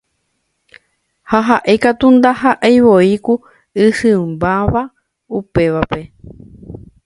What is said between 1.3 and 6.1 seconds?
Ha ha'e katu ndaha'eivoi ku isỹimbáva upévape.